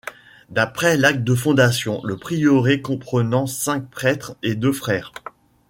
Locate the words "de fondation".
1.23-2.01